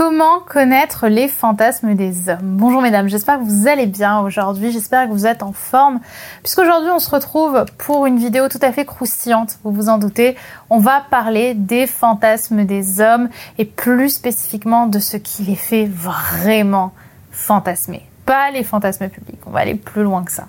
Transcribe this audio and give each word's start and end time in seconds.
Comment 0.00 0.40
connaître 0.40 1.08
les 1.08 1.28
fantasmes 1.28 1.92
des 1.92 2.30
hommes. 2.30 2.56
Bonjour 2.56 2.80
mesdames, 2.80 3.06
j'espère 3.06 3.38
que 3.38 3.44
vous 3.44 3.68
allez 3.68 3.84
bien 3.84 4.20
aujourd'hui, 4.20 4.72
j'espère 4.72 5.06
que 5.06 5.12
vous 5.12 5.26
êtes 5.26 5.42
en 5.42 5.52
forme, 5.52 6.00
puisqu'aujourd'hui 6.42 6.88
on 6.88 6.98
se 6.98 7.10
retrouve 7.10 7.66
pour 7.76 8.06
une 8.06 8.16
vidéo 8.16 8.48
tout 8.48 8.60
à 8.62 8.72
fait 8.72 8.86
croustillante, 8.86 9.58
vous 9.62 9.72
vous 9.72 9.90
en 9.90 9.98
doutez. 9.98 10.38
On 10.70 10.78
va 10.78 11.04
parler 11.10 11.52
des 11.52 11.86
fantasmes 11.86 12.64
des 12.64 13.02
hommes 13.02 13.28
et 13.58 13.66
plus 13.66 14.08
spécifiquement 14.08 14.86
de 14.86 15.00
ce 15.00 15.18
qui 15.18 15.42
les 15.42 15.54
fait 15.54 15.84
vraiment 15.84 16.94
fantasmer 17.30 18.09
les 18.52 18.64
fantasmes 18.64 19.08
publics. 19.08 19.40
On 19.46 19.50
va 19.50 19.60
aller 19.60 19.74
plus 19.74 20.02
loin 20.02 20.24
que 20.24 20.32
ça. 20.32 20.44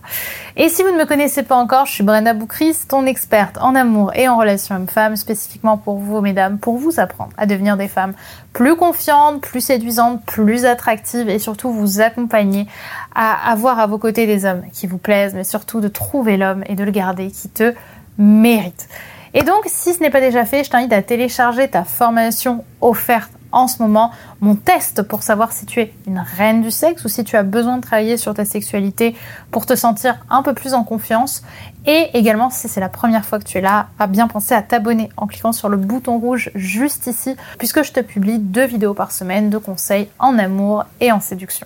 Et 0.55 0.69
si 0.69 0.83
vous 0.83 0.91
ne 0.91 0.97
me 0.97 1.05
connaissez 1.05 1.43
pas 1.43 1.55
encore, 1.55 1.85
je 1.85 1.93
suis 1.93 2.03
Brenda 2.03 2.33
Boucris, 2.33 2.77
ton 2.87 3.05
experte 3.05 3.57
en 3.59 3.75
amour 3.75 4.11
et 4.15 4.27
en 4.27 4.37
relations 4.37 4.75
hommes-femmes, 4.75 5.15
spécifiquement 5.15 5.77
pour 5.77 5.97
vous, 5.97 6.21
mesdames, 6.21 6.57
pour 6.57 6.77
vous 6.77 6.99
apprendre 6.99 7.31
à 7.37 7.45
devenir 7.45 7.77
des 7.77 7.87
femmes 7.87 8.13
plus 8.53 8.75
confiantes, 8.75 9.41
plus 9.41 9.61
séduisantes, 9.61 10.23
plus 10.25 10.65
attractives 10.65 11.29
et 11.29 11.39
surtout 11.39 11.71
vous 11.71 12.01
accompagner 12.01 12.67
à 13.15 13.51
avoir 13.51 13.79
à 13.79 13.87
vos 13.87 13.97
côtés 13.97 14.27
des 14.27 14.45
hommes 14.45 14.63
qui 14.73 14.87
vous 14.87 14.97
plaisent, 14.97 15.33
mais 15.33 15.43
surtout 15.43 15.81
de 15.81 15.87
trouver 15.87 16.37
l'homme 16.37 16.63
et 16.67 16.75
de 16.75 16.83
le 16.83 16.91
garder 16.91 17.31
qui 17.31 17.49
te 17.49 17.73
mérite. 18.17 18.87
Et 19.33 19.43
donc, 19.43 19.63
si 19.67 19.93
ce 19.93 20.01
n'est 20.01 20.09
pas 20.09 20.19
déjà 20.19 20.45
fait, 20.45 20.63
je 20.63 20.69
t'invite 20.69 20.93
à 20.93 21.01
télécharger 21.01 21.69
ta 21.69 21.83
formation 21.83 22.63
offerte 22.81 23.31
en 23.51 23.67
ce 23.67 23.81
moment 23.81 24.11
mon 24.39 24.55
test 24.55 25.03
pour 25.03 25.23
savoir 25.23 25.51
si 25.51 25.65
tu 25.65 25.79
es 25.79 25.93
une 26.07 26.19
reine 26.19 26.61
du 26.61 26.71
sexe 26.71 27.03
ou 27.05 27.09
si 27.09 27.23
tu 27.23 27.35
as 27.35 27.43
besoin 27.43 27.77
de 27.77 27.81
travailler 27.81 28.17
sur 28.17 28.33
ta 28.33 28.45
sexualité 28.45 29.15
pour 29.51 29.65
te 29.65 29.75
sentir 29.75 30.17
un 30.29 30.43
peu 30.43 30.53
plus 30.53 30.73
en 30.73 30.83
confiance. 30.83 31.43
Et 31.85 32.09
également, 32.13 32.49
si 32.49 32.67
c'est 32.67 32.79
la 32.79 32.89
première 32.89 33.25
fois 33.25 33.39
que 33.39 33.43
tu 33.43 33.57
es 33.57 33.61
là, 33.61 33.87
à 33.97 34.05
bien 34.05 34.27
penser 34.27 34.53
à 34.53 34.61
t'abonner 34.61 35.09
en 35.17 35.25
cliquant 35.25 35.51
sur 35.51 35.67
le 35.67 35.77
bouton 35.77 36.19
rouge 36.19 36.51
juste 36.53 37.07
ici, 37.07 37.35
puisque 37.57 37.83
je 37.83 37.91
te 37.91 37.99
publie 37.99 38.37
deux 38.37 38.65
vidéos 38.65 38.93
par 38.93 39.11
semaine 39.11 39.49
de 39.49 39.57
conseils 39.57 40.07
en 40.19 40.37
amour 40.37 40.85
et 40.99 41.11
en 41.11 41.19
séduction. 41.19 41.65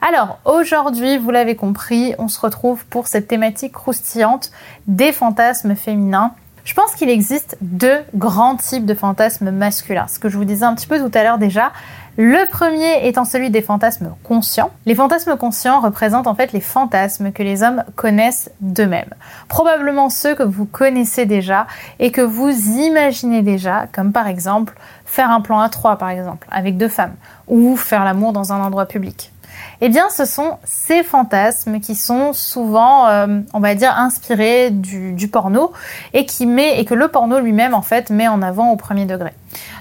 Alors, 0.00 0.38
aujourd'hui, 0.46 1.18
vous 1.18 1.30
l'avez 1.30 1.54
compris, 1.54 2.14
on 2.18 2.28
se 2.28 2.40
retrouve 2.40 2.84
pour 2.86 3.06
cette 3.06 3.28
thématique 3.28 3.72
croustillante 3.72 4.50
des 4.86 5.12
fantasmes 5.12 5.74
féminins 5.74 6.34
je 6.64 6.74
pense 6.74 6.94
qu'il 6.94 7.10
existe 7.10 7.56
deux 7.60 7.98
grands 8.14 8.56
types 8.56 8.86
de 8.86 8.94
fantasmes 8.94 9.50
masculins, 9.50 10.06
ce 10.08 10.18
que 10.18 10.28
je 10.28 10.36
vous 10.36 10.44
disais 10.44 10.64
un 10.64 10.74
petit 10.74 10.86
peu 10.86 10.98
tout 10.98 11.10
à 11.16 11.22
l'heure 11.22 11.38
déjà. 11.38 11.72
Le 12.18 12.46
premier 12.50 13.08
étant 13.08 13.24
celui 13.24 13.48
des 13.48 13.62
fantasmes 13.62 14.14
conscients. 14.22 14.70
Les 14.84 14.94
fantasmes 14.94 15.36
conscients 15.38 15.80
représentent 15.80 16.26
en 16.26 16.34
fait 16.34 16.52
les 16.52 16.60
fantasmes 16.60 17.32
que 17.32 17.42
les 17.42 17.62
hommes 17.62 17.84
connaissent 17.96 18.50
d'eux-mêmes. 18.60 19.14
Probablement 19.48 20.10
ceux 20.10 20.34
que 20.34 20.42
vous 20.42 20.66
connaissez 20.66 21.24
déjà 21.24 21.66
et 21.98 22.12
que 22.12 22.20
vous 22.20 22.50
imaginez 22.50 23.40
déjà, 23.40 23.86
comme 23.92 24.12
par 24.12 24.26
exemple 24.26 24.74
faire 25.06 25.30
un 25.30 25.40
plan 25.40 25.60
à 25.60 25.70
trois 25.70 25.96
par 25.96 26.10
exemple, 26.10 26.46
avec 26.50 26.76
deux 26.76 26.88
femmes, 26.88 27.14
ou 27.48 27.76
faire 27.76 28.04
l'amour 28.04 28.34
dans 28.34 28.52
un 28.52 28.62
endroit 28.62 28.86
public. 28.86 29.31
Eh 29.80 29.88
bien, 29.88 30.08
ce 30.10 30.24
sont 30.24 30.58
ces 30.64 31.02
fantasmes 31.02 31.80
qui 31.80 31.94
sont 31.94 32.32
souvent, 32.32 33.08
euh, 33.08 33.40
on 33.52 33.60
va 33.60 33.74
dire, 33.74 33.96
inspirés 33.96 34.70
du, 34.70 35.28
porno 35.28 35.72
et 36.12 36.26
qui 36.26 36.44
et 36.60 36.84
que 36.84 36.94
le 36.94 37.08
porno 37.08 37.40
lui-même 37.40 37.74
en 37.74 37.82
fait 37.82 38.10
met 38.10 38.28
en 38.28 38.42
avant 38.42 38.70
au 38.70 38.76
premier 38.76 39.06
degré. 39.06 39.32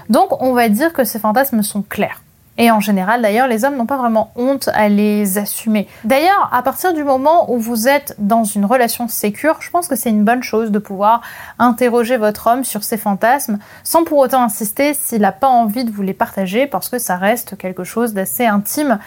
Donc, 0.10 0.42
on 0.42 0.54
va 0.54 0.70
dire 0.70 0.94
que 0.94 1.04
ces 1.04 1.20
fantasmes 1.20 1.64
sont 1.64 1.82
clairs. 1.82 2.22
Et 2.58 2.70
en 2.70 2.82
général, 2.82 3.22
d'ailleurs, 3.22 3.48
les 3.48 3.64
hommes 3.64 3.78
n'ont 3.78 3.86
pas 3.86 3.98
vraiment 3.98 4.32
honte 4.36 4.70
à 4.74 4.90
les 4.90 5.38
assumer. 5.38 5.88
D'ailleurs, 6.04 6.50
à 6.52 6.62
partir 6.62 6.94
du 6.94 7.04
moment 7.04 7.52
où 7.52 7.58
vous 7.58 7.88
êtes 7.88 8.14
dans 8.20 8.44
une 8.44 8.66
relation 8.66 9.08
sécure, 9.08 9.58
je 9.62 9.70
pense 9.70 9.88
que 9.88 9.96
c'est 9.96 10.10
une 10.10 10.26
bonne 10.26 10.44
chose 10.44 10.70
de 10.70 10.78
pouvoir 10.78 11.22
interroger 11.60 12.18
votre 12.18 12.48
homme 12.48 12.64
sur 12.64 12.84
ses 12.84 12.98
fantasmes 12.98 13.58
sans 13.84 14.04
pour 14.04 14.18
autant 14.18 14.44
insister 14.44 14.94
s'il 14.94 15.22
n'a 15.22 15.32
pas 15.32 15.48
envie 15.48 15.86
de 15.86 15.92
vous 15.92 16.02
les 16.02 16.14
partager 16.14 16.68
parce 16.68 16.90
que 16.90 17.00
ça 17.00 17.16
reste 17.16 17.58
quelque 17.58 17.86
chose 17.86 18.14
d'assez 18.14 18.46
intime. 18.46 19.00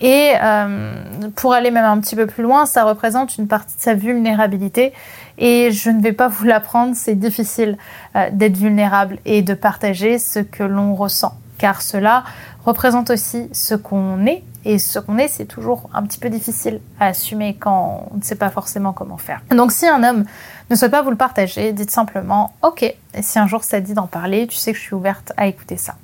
Et 0.00 0.32
euh, 0.42 1.00
pour 1.36 1.54
aller 1.54 1.70
même 1.70 1.84
un 1.84 2.00
petit 2.00 2.16
peu 2.16 2.26
plus 2.26 2.42
loin, 2.42 2.66
ça 2.66 2.84
représente 2.84 3.38
une 3.38 3.46
partie 3.46 3.76
de 3.76 3.80
sa 3.80 3.94
vulnérabilité. 3.94 4.92
Et 5.38 5.70
je 5.70 5.90
ne 5.90 6.02
vais 6.02 6.12
pas 6.12 6.26
vous 6.26 6.44
l'apprendre, 6.44 6.94
c'est 6.96 7.14
difficile 7.14 7.78
euh, 8.16 8.28
d'être 8.32 8.56
vulnérable 8.56 9.18
et 9.24 9.42
de 9.42 9.54
partager 9.54 10.18
ce 10.18 10.40
que 10.40 10.64
l'on 10.64 10.96
ressent 10.96 11.32
car 11.58 11.82
cela 11.82 12.24
représente 12.64 13.10
aussi 13.10 13.48
ce 13.52 13.74
qu'on 13.74 14.24
est. 14.26 14.42
Et 14.64 14.78
ce 14.78 14.98
qu'on 14.98 15.18
est, 15.18 15.28
c'est 15.28 15.46
toujours 15.46 15.88
un 15.94 16.02
petit 16.02 16.18
peu 16.18 16.28
difficile 16.28 16.80
à 17.00 17.06
assumer 17.06 17.56
quand 17.58 18.08
on 18.12 18.16
ne 18.18 18.22
sait 18.22 18.34
pas 18.34 18.50
forcément 18.50 18.92
comment 18.92 19.16
faire. 19.16 19.40
Donc 19.50 19.72
si 19.72 19.86
un 19.86 20.02
homme 20.02 20.24
ne 20.70 20.76
souhaite 20.76 20.90
pas 20.90 21.02
vous 21.02 21.10
le 21.10 21.16
partager, 21.16 21.72
dites 21.72 21.90
simplement 21.90 22.52
OK. 22.62 22.82
Et 22.82 22.96
si 23.22 23.38
un 23.38 23.46
jour 23.46 23.64
ça 23.64 23.80
dit 23.80 23.94
d'en 23.94 24.06
parler, 24.06 24.46
tu 24.46 24.56
sais 24.56 24.72
que 24.72 24.78
je 24.78 24.82
suis 24.82 24.94
ouverte 24.94 25.32
à 25.36 25.46
écouter 25.46 25.76
ça. 25.76 25.94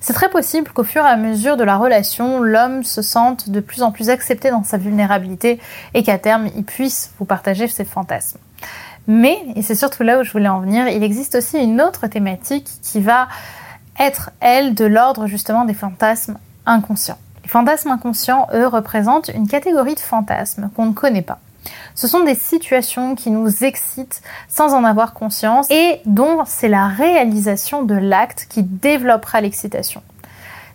C'est 0.00 0.12
très 0.12 0.28
possible 0.28 0.70
qu'au 0.70 0.84
fur 0.84 1.02
et 1.02 1.08
à 1.08 1.16
mesure 1.16 1.56
de 1.56 1.64
la 1.64 1.76
relation, 1.76 2.40
l'homme 2.40 2.84
se 2.84 3.00
sente 3.00 3.48
de 3.48 3.60
plus 3.60 3.82
en 3.82 3.90
plus 3.90 4.10
accepté 4.10 4.50
dans 4.50 4.64
sa 4.64 4.76
vulnérabilité 4.76 5.58
et 5.94 6.02
qu'à 6.02 6.18
terme, 6.18 6.48
il 6.56 6.64
puisse 6.64 7.12
vous 7.18 7.24
partager 7.24 7.66
ses 7.68 7.84
fantasmes. 7.84 8.38
Mais, 9.06 9.38
et 9.54 9.62
c'est 9.62 9.74
surtout 9.74 10.02
là 10.02 10.18
où 10.18 10.24
je 10.24 10.32
voulais 10.32 10.48
en 10.48 10.60
venir, 10.60 10.88
il 10.88 11.02
existe 11.02 11.36
aussi 11.36 11.58
une 11.58 11.80
autre 11.80 12.06
thématique 12.08 12.68
qui 12.82 13.00
va 13.00 13.28
être, 13.98 14.30
elle, 14.40 14.74
de 14.74 14.84
l'ordre 14.84 15.26
justement 15.26 15.64
des 15.64 15.74
fantasmes 15.74 16.38
inconscients. 16.66 17.18
Les 17.42 17.48
fantasmes 17.48 17.90
inconscients, 17.90 18.48
eux, 18.54 18.66
représentent 18.66 19.28
une 19.28 19.48
catégorie 19.48 19.94
de 19.94 20.00
fantasmes 20.00 20.70
qu'on 20.74 20.86
ne 20.86 20.92
connaît 20.92 21.22
pas. 21.22 21.38
Ce 21.94 22.08
sont 22.08 22.24
des 22.24 22.34
situations 22.34 23.14
qui 23.14 23.30
nous 23.30 23.64
excitent 23.64 24.22
sans 24.48 24.74
en 24.74 24.84
avoir 24.84 25.14
conscience 25.14 25.70
et 25.70 26.00
dont 26.04 26.44
c'est 26.46 26.68
la 26.68 26.88
réalisation 26.88 27.82
de 27.82 27.94
l'acte 27.94 28.46
qui 28.48 28.62
développera 28.62 29.40
l'excitation. 29.40 30.02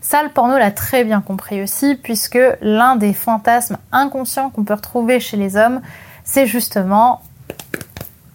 Ça, 0.01 0.23
le 0.23 0.29
porno 0.29 0.57
l'a 0.57 0.71
très 0.71 1.03
bien 1.03 1.21
compris 1.21 1.61
aussi, 1.61 1.95
puisque 1.95 2.39
l'un 2.61 2.95
des 2.95 3.13
fantasmes 3.13 3.77
inconscients 3.91 4.49
qu'on 4.49 4.63
peut 4.63 4.73
retrouver 4.73 5.19
chez 5.19 5.37
les 5.37 5.57
hommes, 5.57 5.81
c'est 6.23 6.47
justement 6.47 7.21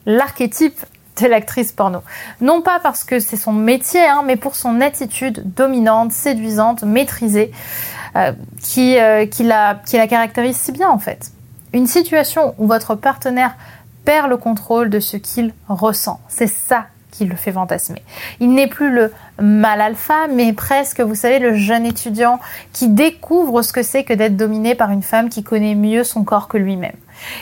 l'archétype 0.07 0.81
de 1.21 1.27
l'actrice 1.27 1.73
porno. 1.73 2.03
Non 2.41 2.63
pas 2.63 2.81
parce 2.81 3.05
que 3.05 3.21
c'est 3.21 3.37
son 3.37 3.53
métier, 3.53 4.05
hein, 4.07 4.23
mais 4.25 4.37
pour 4.37 4.57
son 4.57 4.81
attitude 4.81 5.43
dominante, 5.55 6.13
séduisante, 6.13 6.83
maîtrisée, 6.83 7.53
euh, 8.17 8.33
qui, 8.63 8.99
euh, 8.99 9.27
qui, 9.27 9.45
la, 9.45 9.81
qui 9.87 9.97
la 9.97 10.07
caractérise 10.07 10.57
si 10.57 10.73
bien 10.73 10.89
en 10.89 10.99
fait. 10.99 11.33
Une 11.73 11.87
situation 11.87 12.55
où 12.59 12.67
votre 12.67 12.95
partenaire 12.95 13.57
perd 14.05 14.31
le 14.31 14.37
contrôle 14.37 14.89
de 14.89 15.01
ce 15.01 15.17
qu'il 15.17 15.53
ressent. 15.69 16.21
C'est 16.29 16.47
ça 16.47 16.87
qui 17.11 17.25
le 17.25 17.37
fait 17.37 17.53
fantasmer. 17.53 18.03
Il 18.41 18.53
n'est 18.53 18.67
plus 18.67 18.91
le 18.91 19.13
mal 19.41 19.81
alpha, 19.81 20.27
mais 20.29 20.53
presque, 20.53 21.01
vous 21.01 21.15
savez, 21.15 21.39
le 21.39 21.55
jeune 21.55 21.87
étudiant 21.87 22.41
qui 22.73 22.89
découvre 22.89 23.63
ce 23.63 23.73
que 23.73 23.83
c'est 23.83 24.05
que 24.05 24.13
d'être 24.13 24.37
dominé 24.37 24.75
par 24.75 24.91
une 24.91 25.03
femme 25.03 25.29
qui 25.29 25.43
connaît 25.43 25.75
mieux 25.75 26.05
son 26.05 26.25
corps 26.25 26.49
que 26.49 26.59
lui-même. 26.59 26.97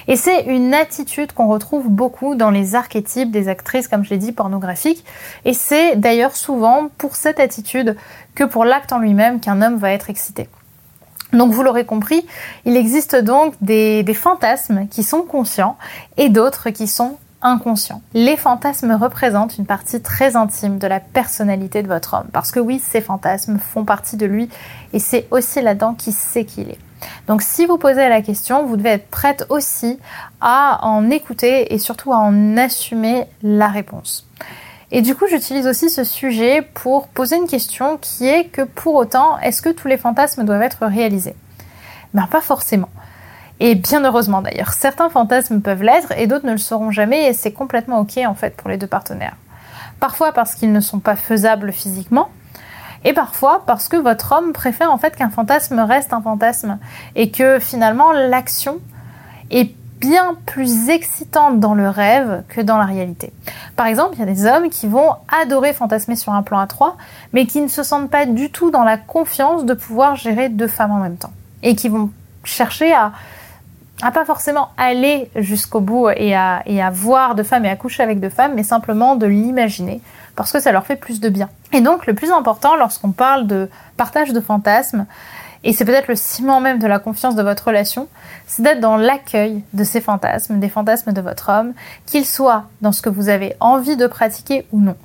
Et 0.06 0.16
c'est 0.16 0.44
une 0.44 0.74
attitude 0.74 1.32
qu'on 1.32 1.48
retrouve 1.48 1.88
beaucoup 1.88 2.34
dans 2.36 2.50
les 2.50 2.74
archétypes 2.74 3.30
des 3.30 3.48
actrices, 3.48 3.88
comme 3.88 4.04
je 4.04 4.10
l'ai 4.10 4.18
dit, 4.18 4.32
pornographiques. 4.32 5.04
Et 5.44 5.54
c'est 5.54 5.96
d'ailleurs 5.96 6.36
souvent 6.36 6.88
pour 6.98 7.16
cette 7.16 7.40
attitude 7.40 7.96
que 8.34 8.44
pour 8.44 8.64
l'acte 8.64 8.92
en 8.92 8.98
lui-même 8.98 9.40
qu'un 9.40 9.62
homme 9.62 9.76
va 9.76 9.90
être 9.90 10.10
excité. 10.10 10.48
Donc 11.34 11.52
vous 11.52 11.62
l'aurez 11.62 11.84
compris, 11.84 12.24
il 12.64 12.76
existe 12.76 13.16
donc 13.16 13.54
des, 13.60 14.04
fantasmes 14.14 14.86
qui 14.88 15.02
sont 15.02 15.22
conscients 15.22 15.76
et 16.16 16.28
d'autres 16.28 16.70
qui 16.70 16.86
sont 16.86 17.18
inconscients. 17.44 18.02
Les 18.14 18.36
fantasmes 18.36 18.92
représentent 18.92 19.58
une 19.58 19.66
partie 19.66 20.00
très 20.00 20.34
intime 20.34 20.78
de 20.78 20.86
la 20.88 20.98
personnalité 20.98 21.82
de 21.82 21.88
votre 21.88 22.14
homme. 22.14 22.26
Parce 22.32 22.50
que 22.50 22.58
oui, 22.58 22.80
ces 22.80 23.00
fantasmes 23.00 23.58
font 23.58 23.84
partie 23.84 24.16
de 24.16 24.26
lui 24.26 24.48
et 24.92 24.98
c'est 24.98 25.28
aussi 25.30 25.60
là-dedans 25.62 25.94
qu'il 25.94 26.14
sait 26.14 26.44
qu'il 26.44 26.70
est. 26.70 26.78
Donc 27.28 27.42
si 27.42 27.66
vous 27.66 27.76
posez 27.78 28.08
la 28.08 28.22
question, 28.22 28.66
vous 28.66 28.76
devez 28.76 28.90
être 28.90 29.08
prête 29.08 29.46
aussi 29.50 29.98
à 30.40 30.80
en 30.82 31.10
écouter 31.10 31.72
et 31.72 31.78
surtout 31.78 32.12
à 32.12 32.16
en 32.16 32.56
assumer 32.56 33.26
la 33.42 33.68
réponse. 33.68 34.26
Et 34.90 35.02
du 35.02 35.14
coup, 35.14 35.26
j'utilise 35.28 35.66
aussi 35.66 35.90
ce 35.90 36.04
sujet 36.04 36.62
pour 36.62 37.08
poser 37.08 37.36
une 37.36 37.46
question 37.46 37.98
qui 38.00 38.26
est 38.26 38.44
que 38.44 38.62
pour 38.62 38.94
autant, 38.94 39.38
est-ce 39.38 39.60
que 39.60 39.70
tous 39.70 39.88
les 39.88 39.96
fantasmes 39.96 40.44
doivent 40.44 40.62
être 40.62 40.86
réalisés? 40.86 41.36
Ben 42.14 42.26
pas 42.26 42.40
forcément. 42.40 42.88
Et 43.60 43.74
bien 43.74 44.04
heureusement 44.04 44.42
d'ailleurs, 44.42 44.72
certains 44.72 45.08
fantasmes 45.08 45.60
peuvent 45.60 45.82
l'être 45.82 46.12
et 46.16 46.26
d'autres 46.26 46.46
ne 46.46 46.52
le 46.52 46.58
seront 46.58 46.90
jamais 46.90 47.26
et 47.28 47.32
c'est 47.32 47.52
complètement 47.52 48.00
ok 48.00 48.18
en 48.26 48.34
fait 48.34 48.56
pour 48.56 48.68
les 48.68 48.76
deux 48.76 48.86
partenaires. 48.86 49.36
Parfois 50.00 50.32
parce 50.32 50.54
qu'ils 50.54 50.72
ne 50.72 50.80
sont 50.80 50.98
pas 50.98 51.16
faisables 51.16 51.72
physiquement, 51.72 52.28
et 53.04 53.12
parfois 53.12 53.62
parce 53.66 53.88
que 53.88 53.96
votre 53.96 54.32
homme 54.32 54.52
préfère 54.52 54.90
en 54.90 54.98
fait 54.98 55.14
qu'un 55.14 55.30
fantasme 55.30 55.78
reste 55.78 56.12
un 56.12 56.22
fantasme 56.22 56.78
et 57.14 57.30
que 57.30 57.58
finalement 57.58 58.12
l'action 58.12 58.78
est 59.50 59.74
bien 60.00 60.36
plus 60.46 60.88
excitante 60.88 61.60
dans 61.60 61.74
le 61.74 61.88
rêve 61.88 62.42
que 62.48 62.60
dans 62.60 62.76
la 62.76 62.84
réalité. 62.84 63.32
Par 63.76 63.86
exemple, 63.86 64.14
il 64.14 64.20
y 64.20 64.22
a 64.22 64.26
des 64.26 64.46
hommes 64.46 64.68
qui 64.68 64.86
vont 64.86 65.14
adorer 65.42 65.72
fantasmer 65.72 66.16
sur 66.16 66.32
un 66.32 66.42
plan 66.42 66.58
à 66.58 66.66
trois, 66.66 66.96
mais 67.32 67.46
qui 67.46 67.60
ne 67.60 67.68
se 67.68 67.82
sentent 67.82 68.10
pas 68.10 68.26
du 68.26 68.50
tout 68.50 68.70
dans 68.70 68.84
la 68.84 68.98
confiance 68.98 69.64
de 69.64 69.72
pouvoir 69.72 70.16
gérer 70.16 70.48
deux 70.48 70.68
femmes 70.68 70.92
en 70.92 70.98
même 70.98 71.16
temps. 71.16 71.32
Et 71.62 71.74
qui 71.74 71.88
vont 71.88 72.10
chercher 72.42 72.92
à, 72.92 73.12
à 74.02 74.10
pas 74.10 74.24
forcément 74.24 74.70
aller 74.76 75.30
jusqu'au 75.36 75.80
bout 75.80 76.08
et 76.10 76.34
à, 76.34 76.90
voir 76.92 77.34
deux 77.34 77.42
femmes 77.42 77.64
et 77.64 77.70
à 77.70 77.76
coucher 77.76 78.02
avec 78.02 78.20
deux 78.20 78.28
femmes, 78.28 78.52
mais 78.54 78.62
simplement 78.62 79.16
de 79.16 79.26
l'imaginer 79.26 80.00
parce 80.36 80.52
que 80.52 80.60
ça 80.60 80.72
leur 80.72 80.84
fait 80.84 80.96
plus 80.96 81.20
de 81.20 81.28
bien. 81.28 81.48
Et 81.72 81.80
donc 81.80 82.06
le 82.06 82.14
plus 82.14 82.32
important 82.32 82.76
lorsqu'on 82.76 83.12
parle 83.12 83.46
de 83.46 83.70
partage 83.96 84.32
de 84.32 84.40
fantasmes, 84.40 85.06
et 85.62 85.72
c'est 85.72 85.84
peut-être 85.86 86.08
le 86.08 86.16
ciment 86.16 86.60
même 86.60 86.78
de 86.78 86.86
la 86.86 86.98
confiance 86.98 87.36
de 87.36 87.42
votre 87.42 87.68
relation, 87.68 88.08
c'est 88.46 88.62
d'être 88.62 88.80
dans 88.80 88.98
l'accueil 88.98 89.62
de 89.72 89.84
ces 89.84 90.02
fantasmes, 90.02 90.58
des 90.58 90.68
fantasmes 90.68 91.12
de 91.12 91.20
votre 91.22 91.48
homme, 91.48 91.72
qu'ils 92.04 92.26
soient 92.26 92.64
dans 92.82 92.92
ce 92.92 93.00
que 93.00 93.08
vous 93.08 93.30
avez 93.30 93.54
envie 93.60 93.96
de 93.96 94.06
pratiquer 94.06 94.66
ou 94.72 94.80
non. 94.80 94.96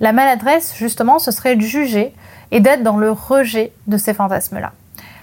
La 0.00 0.12
maladresse, 0.12 0.74
justement, 0.76 1.20
ce 1.20 1.30
serait 1.30 1.54
de 1.54 1.60
juger 1.60 2.12
et 2.50 2.60
d'être 2.60 2.82
dans 2.82 2.96
le 2.96 3.12
rejet 3.12 3.72
de 3.86 3.96
ces 3.96 4.12
fantasmes-là. 4.12 4.72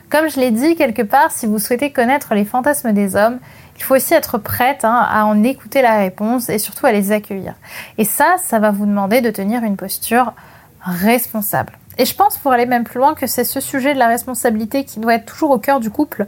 Comme 0.09 0.29
je 0.29 0.39
l'ai 0.39 0.51
dit 0.51 0.75
quelque 0.75 1.01
part, 1.01 1.31
si 1.31 1.45
vous 1.45 1.59
souhaitez 1.59 1.91
connaître 1.91 2.35
les 2.35 2.45
fantasmes 2.45 2.93
des 2.93 3.15
hommes, 3.15 3.39
il 3.77 3.83
faut 3.83 3.95
aussi 3.95 4.13
être 4.13 4.37
prête 4.37 4.85
hein, 4.85 5.05
à 5.09 5.25
en 5.25 5.43
écouter 5.43 5.81
la 5.81 5.97
réponse 5.97 6.49
et 6.49 6.59
surtout 6.59 6.85
à 6.85 6.91
les 6.91 7.11
accueillir. 7.11 7.55
Et 7.97 8.05
ça, 8.05 8.35
ça 8.43 8.59
va 8.59 8.71
vous 8.71 8.85
demander 8.85 9.21
de 9.21 9.29
tenir 9.31 9.63
une 9.63 9.75
posture 9.75 10.33
responsable. 10.81 11.73
Et 11.97 12.05
je 12.05 12.15
pense, 12.15 12.37
pour 12.37 12.51
aller 12.51 12.65
même 12.65 12.83
plus 12.83 12.99
loin, 12.99 13.15
que 13.15 13.25
c'est 13.25 13.43
ce 13.43 13.59
sujet 13.59 13.93
de 13.93 13.99
la 13.99 14.07
responsabilité 14.07 14.83
qui 14.83 14.99
doit 14.99 15.15
être 15.15 15.25
toujours 15.25 15.51
au 15.51 15.59
cœur 15.59 15.79
du 15.79 15.89
couple, 15.89 16.25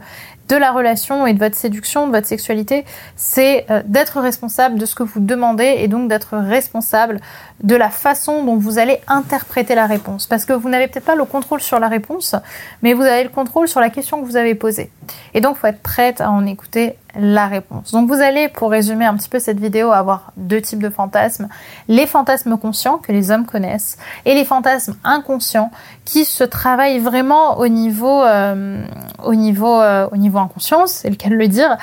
de 0.48 0.56
la 0.56 0.72
relation 0.72 1.26
et 1.26 1.34
de 1.34 1.38
votre 1.38 1.56
séduction, 1.56 2.06
de 2.06 2.12
votre 2.12 2.26
sexualité, 2.26 2.84
c'est 3.16 3.66
euh, 3.70 3.82
d'être 3.84 4.20
responsable 4.20 4.78
de 4.78 4.86
ce 4.86 4.94
que 4.94 5.02
vous 5.02 5.20
demandez 5.20 5.76
et 5.78 5.88
donc 5.88 6.08
d'être 6.08 6.36
responsable 6.36 7.20
de 7.62 7.76
la 7.76 7.90
façon 7.90 8.44
dont 8.44 8.56
vous 8.56 8.78
allez 8.78 8.98
interpréter 9.08 9.74
la 9.74 9.86
réponse. 9.86 10.26
Parce 10.26 10.44
que 10.44 10.52
vous 10.52 10.68
n'avez 10.68 10.86
peut-être 10.88 11.04
pas 11.04 11.16
le 11.16 11.24
contrôle 11.24 11.60
sur 11.60 11.78
la 11.78 11.88
réponse, 11.88 12.34
mais 12.82 12.94
vous 12.94 13.02
avez 13.02 13.24
le 13.24 13.30
contrôle 13.30 13.68
sur 13.68 13.80
la 13.80 13.90
question 13.90 14.20
que 14.20 14.26
vous 14.26 14.36
avez 14.36 14.54
posée. 14.54 14.90
Et 15.34 15.40
donc, 15.40 15.56
il 15.56 15.60
faut 15.60 15.66
être 15.66 15.82
prête 15.82 16.20
à 16.20 16.30
en 16.30 16.46
écouter 16.46 16.96
la 17.18 17.46
réponse. 17.46 17.90
Donc 17.92 18.08
vous 18.08 18.20
allez, 18.20 18.48
pour 18.48 18.70
résumer 18.70 19.04
un 19.04 19.16
petit 19.16 19.28
peu 19.28 19.38
cette 19.38 19.58
vidéo, 19.58 19.90
avoir 19.92 20.32
deux 20.36 20.60
types 20.60 20.82
de 20.82 20.90
fantasmes. 20.90 21.48
Les 21.88 22.06
fantasmes 22.06 22.56
conscients 22.58 22.98
que 22.98 23.12
les 23.12 23.30
hommes 23.30 23.46
connaissent 23.46 23.98
et 24.24 24.34
les 24.34 24.44
fantasmes 24.44 24.94
inconscients 25.04 25.70
qui 26.04 26.24
se 26.24 26.44
travaillent 26.44 27.00
vraiment 27.00 27.58
au 27.58 27.68
niveau, 27.68 28.22
euh, 28.22 28.84
euh, 29.24 30.08
au 30.10 30.16
niveau 30.16 30.37
inconscient, 30.38 30.86
c'est 30.86 31.10
le 31.10 31.16
cas 31.16 31.28
de 31.28 31.34
le 31.34 31.48
dire. 31.48 31.76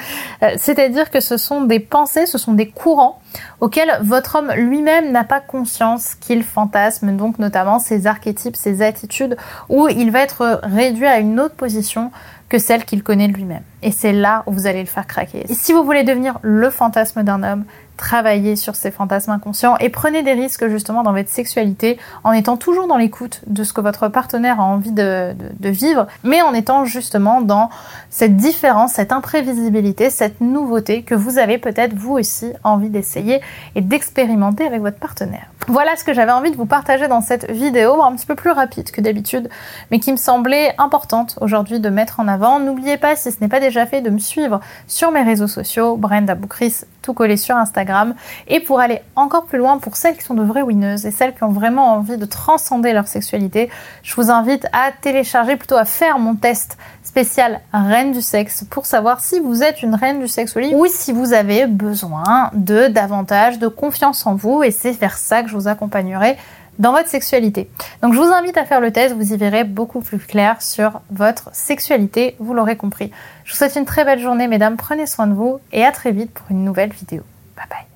Euh, 0.44 0.52
c'est-à-dire 0.58 1.10
que 1.10 1.20
ce 1.20 1.38
sont 1.38 1.62
des 1.62 1.80
pensées, 1.80 2.26
ce 2.26 2.38
sont 2.38 2.54
des 2.54 2.68
courants 2.68 3.20
auxquels 3.62 4.00
votre 4.02 4.36
homme 4.36 4.52
lui-même 4.54 5.12
n'a 5.12 5.24
pas 5.24 5.40
conscience 5.40 6.16
qu'il 6.16 6.44
fantasme, 6.44 7.16
donc 7.16 7.40
notamment 7.40 7.80
ses 7.80 8.08
archétypes, 8.08 8.56
ses 8.56 8.82
attitudes, 8.82 9.38
où 9.70 9.88
il 9.88 10.12
va 10.12 10.22
être 10.22 10.60
réduit 10.64 11.08
à 11.08 11.20
une 11.20 11.40
autre 11.40 11.56
position 11.56 12.12
que 12.50 12.60
celle 12.60 12.86
qu'il 12.86 13.04
connaît 13.04 13.28
de 13.28 13.34
lui-même. 13.34 13.64
Et 13.82 13.92
c'est 13.92 14.14
là 14.14 14.44
où 14.46 14.52
vous 14.52 14.68
allez 14.68 14.82
le 14.82 14.88
faire 14.88 15.08
craquer. 15.08 15.46
Et 15.50 15.54
si 15.54 15.74
vous 15.74 15.84
voulez 15.84 16.04
devenir 16.04 16.40
le 16.42 16.70
fantasme 16.70 17.24
d'un 17.24 17.44
homme, 17.44 17.66
travaillez 17.98 18.56
sur 18.56 18.76
ces 18.76 18.92
fantasmes 18.92 19.32
inconscients 19.32 19.78
et 19.78 19.90
prenez 19.90 20.22
des 20.22 20.34
risques 20.34 20.68
justement 20.68 21.04
dans 21.04 21.14
votre 21.14 21.30
sexualité 21.30 21.98
en 22.24 22.32
étant 22.32 22.58
toujours 22.58 22.88
dans 22.88 22.98
l'écoute 22.98 23.42
de 23.48 23.64
ce 23.64 23.74
que 23.74 23.82
votre 23.82 24.10
partenaire 24.10 24.60
a 24.60 24.64
envie 24.64 24.92
de, 24.92 25.34
de, 25.60 25.70
vivre, 25.70 26.08
mais 26.24 26.42
en 26.42 26.54
étant 26.54 26.86
justement 26.86 27.42
dans 27.42 27.70
cette 28.10 28.36
différence, 28.36 28.94
cette 28.94 29.12
imprévisibilité, 29.12 30.10
cette 30.10 30.42
nouveauté 30.42 31.04
que 31.04 31.16
vous 31.16 31.38
avez 31.38 31.58
peut-être 31.58 31.94
vous 31.94 32.14
aussi 32.14 32.52
envie 32.64 32.90
d'essayer 32.90 33.42
et 33.76 33.82
d'expérimenter 33.82 34.66
avec 34.66 34.82
votre 34.82 35.00
partenaire. 35.00 35.48
Voilà 35.68 35.96
ce 35.96 36.04
que 36.04 36.14
j'avais 36.14 36.32
envie 36.32 36.52
de 36.52 36.58
vous 36.58 36.68
partager 36.68 37.08
dans 37.08 37.22
cette 37.22 37.50
vidéo, 37.50 38.04
un 38.04 38.16
petit 38.16 38.28
peu 38.28 38.36
plus 38.36 38.52
rapide 38.52 38.92
que 38.92 39.02
d'habitude, 39.02 39.50
mais 39.90 40.00
qui 40.00 40.12
me 40.12 40.18
semblait 40.18 40.76
importante 40.78 41.40
aujourd'hui 41.42 41.80
de 41.80 41.90
mettre 41.90 42.20
en 42.20 42.28
avant. 42.28 42.35
N'oubliez 42.38 42.98
pas, 42.98 43.16
si 43.16 43.32
ce 43.32 43.38
n'est 43.42 43.48
pas 43.48 43.60
déjà 43.60 43.86
fait, 43.86 44.02
de 44.02 44.10
me 44.10 44.20
suivre 44.20 44.60
sur 44.88 45.12
mes 45.12 45.24
réseaux 45.24 45.48
sociaux, 45.48 45.98
Brenda 45.98 46.36
Boukris, 46.36 46.82
tout 47.02 47.14
collé 47.14 47.38
sur 47.38 47.56
Instagram. 47.56 48.16
Et 48.48 48.60
pour 48.60 48.80
aller 48.80 49.02
encore 49.16 49.46
plus 49.46 49.58
loin, 49.58 49.78
pour 49.78 49.96
celles 49.96 50.16
qui 50.16 50.24
sont 50.24 50.34
de 50.34 50.44
vraies 50.44 50.62
winneuses 50.62 51.06
et 51.06 51.12
celles 51.12 51.34
qui 51.34 51.44
ont 51.44 51.52
vraiment 51.52 51.94
envie 51.94 52.18
de 52.18 52.26
transcender 52.26 52.94
leur 52.94 53.08
sexualité, 53.08 53.70
je 54.04 54.16
vous 54.16 54.32
invite 54.32 54.68
à 54.74 54.92
télécharger, 54.92 55.56
plutôt 55.56 55.78
à 55.78 55.86
faire 55.86 56.20
mon 56.20 56.36
test 56.36 56.78
spécial 57.04 57.62
Reine 57.72 58.12
du 58.12 58.22
sexe 58.22 58.66
pour 58.70 58.86
savoir 58.86 59.22
si 59.22 59.40
vous 59.40 59.64
êtes 59.64 59.84
une 59.84 59.96
reine 59.96 60.20
du 60.20 60.28
sexe 60.28 60.56
ou 60.74 60.86
si 60.88 61.14
vous 61.14 61.34
avez 61.34 61.66
besoin 61.66 62.50
de 62.54 62.88
davantage 62.88 63.60
de 63.60 63.68
confiance 63.68 64.26
en 64.26 64.36
vous 64.36 64.64
et 64.64 64.72
c'est 64.72 64.92
vers 64.92 65.18
ça 65.18 65.44
que 65.44 65.50
je 65.50 65.56
vous 65.56 65.68
accompagnerai 65.68 66.38
dans 66.80 66.92
votre 66.92 67.10
sexualité. 67.10 67.70
Donc 68.02 68.14
je 68.14 68.20
vous 68.20 68.32
invite 68.32 68.58
à 68.58 68.66
faire 68.66 68.82
le 68.82 68.92
test, 68.92 69.16
vous 69.16 69.34
y 69.34 69.38
verrez 69.38 69.64
beaucoup 69.64 70.02
plus 70.02 70.20
clair 70.20 70.62
sur 70.62 71.02
votre 71.12 71.50
sexualité, 71.54 72.36
vous 72.40 72.54
l'aurez 72.54 72.78
compris. 72.78 73.12
Je 73.44 73.52
vous 73.52 73.58
souhaite 73.58 73.76
une 73.76 73.86
très 73.86 74.06
belle 74.06 74.20
journée 74.20 74.48
mesdames, 74.48 74.78
prenez 74.78 75.06
soin 75.06 75.28
de 75.28 75.34
vous 75.34 75.60
et 75.72 75.86
à 75.86 75.92
très 75.92 76.12
vite 76.12 76.32
pour 76.32 76.46
une 76.52 76.64
nouvelle 76.64 76.92
vidéo. 76.92 77.22
Bye 77.56 77.66
bye. 77.70 77.95